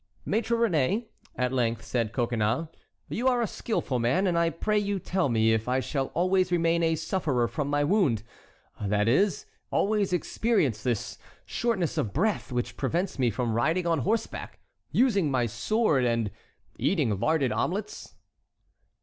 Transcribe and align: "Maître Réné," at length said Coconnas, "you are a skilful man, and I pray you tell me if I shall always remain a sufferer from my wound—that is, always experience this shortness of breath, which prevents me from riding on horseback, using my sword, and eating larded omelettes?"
"Maître 0.27 0.57
Réné," 0.57 1.05
at 1.35 1.53
length 1.53 1.83
said 1.85 2.11
Coconnas, 2.11 2.69
"you 3.07 3.27
are 3.27 3.39
a 3.39 3.45
skilful 3.45 3.99
man, 3.99 4.25
and 4.25 4.35
I 4.35 4.49
pray 4.49 4.79
you 4.79 4.97
tell 4.97 5.29
me 5.29 5.53
if 5.53 5.67
I 5.67 5.79
shall 5.79 6.07
always 6.15 6.51
remain 6.51 6.81
a 6.81 6.95
sufferer 6.95 7.47
from 7.47 7.67
my 7.67 7.83
wound—that 7.83 9.07
is, 9.07 9.45
always 9.69 10.11
experience 10.11 10.81
this 10.81 11.19
shortness 11.45 11.99
of 11.99 12.13
breath, 12.13 12.51
which 12.51 12.77
prevents 12.77 13.19
me 13.19 13.29
from 13.29 13.53
riding 13.53 13.85
on 13.85 13.99
horseback, 13.99 14.57
using 14.91 15.29
my 15.29 15.45
sword, 15.45 16.03
and 16.03 16.31
eating 16.79 17.19
larded 17.19 17.51
omelettes?" 17.51 18.15